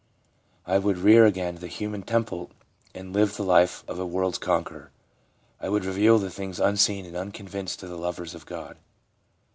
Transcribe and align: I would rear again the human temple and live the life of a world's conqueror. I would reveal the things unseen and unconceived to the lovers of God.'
I 0.65 0.79
would 0.79 0.97
rear 0.97 1.27
again 1.27 1.57
the 1.57 1.67
human 1.67 2.01
temple 2.01 2.49
and 2.95 3.13
live 3.13 3.37
the 3.37 3.43
life 3.43 3.83
of 3.87 3.99
a 3.99 4.03
world's 4.07 4.39
conqueror. 4.39 4.89
I 5.59 5.69
would 5.69 5.85
reveal 5.85 6.17
the 6.17 6.31
things 6.31 6.59
unseen 6.59 7.05
and 7.05 7.15
unconceived 7.15 7.79
to 7.81 7.87
the 7.87 7.97
lovers 7.99 8.33
of 8.33 8.47
God.' 8.47 8.77